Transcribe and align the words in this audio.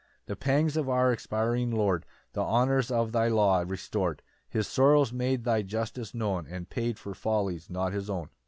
4 0.25 0.31
The 0.33 0.35
pangs 0.35 0.77
of 0.77 0.89
our 0.89 1.13
expiring 1.13 1.69
Lord 1.69 2.07
The 2.33 2.41
honours 2.41 2.89
of 2.89 3.11
thy 3.11 3.27
law 3.27 3.59
restor'd; 3.63 4.23
His 4.49 4.65
sorrows 4.67 5.13
made 5.13 5.43
thy 5.43 5.61
justice 5.61 6.15
known, 6.15 6.47
And 6.47 6.67
paid 6.67 6.97
for 6.97 7.13
follies 7.13 7.69
not 7.69 7.93
his 7.93 8.09
own. 8.09 8.29